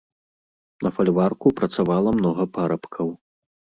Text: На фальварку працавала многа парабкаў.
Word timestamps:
На 0.87 0.91
фальварку 0.95 1.47
працавала 1.61 2.09
многа 2.19 2.43
парабкаў. 2.57 3.07